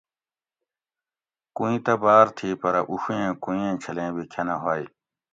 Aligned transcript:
کویٔیں 1.55 1.81
تہ 1.85 1.93
باۤر 2.01 2.27
تھی 2.37 2.49
پرہ 2.61 2.81
اُڛویٔیں 2.89 3.33
کویٔیں 3.43 3.67
ایں 3.71 3.79
چھلیں 3.83 4.11
بی 4.15 4.23
کۤھنہۤ 4.31 4.59
ھوئ 4.63 4.83